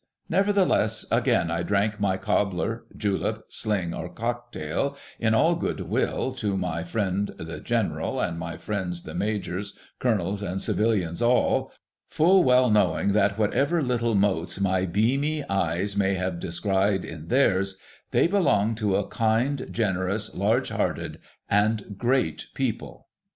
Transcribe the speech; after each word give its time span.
Nevertheless, 0.29 1.05
again 1.11 1.51
I 1.51 1.61
drank 1.61 1.99
my 1.99 2.17
cobbler, 2.17 2.85
julep, 2.97 3.43
sling, 3.53 3.93
or 3.93 4.09
cocktail, 4.09 4.97
in 5.19 5.35
all 5.35 5.55
good 5.55 5.81
will, 5.81 6.33
to 6.37 6.57
my 6.57 6.83
friend 6.83 7.29
the 7.37 7.59
General, 7.59 8.19
and 8.19 8.39
my 8.39 8.57
friends 8.57 9.03
the 9.03 9.13
Majors, 9.13 9.75
Colonels, 9.99 10.41
and 10.41 10.59
civilians 10.59 11.21
all; 11.21 11.71
full 12.09 12.43
well 12.43 12.71
knowing 12.71 13.13
that, 13.13 13.37
whatever 13.37 13.83
little 13.83 14.15
motes 14.15 14.59
my 14.59 14.87
beamy 14.87 15.47
eyes 15.47 15.95
may 15.95 16.15
have 16.15 16.39
descried 16.39 17.05
in 17.05 17.27
theirs, 17.27 17.77
they 18.09 18.25
belong 18.25 18.73
to 18.73 18.95
a 18.95 19.05
kind, 19.07 19.67
generous, 19.69 20.33
large 20.33 20.69
hearted, 20.71 21.19
and 21.47 21.95
great 21.99 22.47
people. 22.55 23.05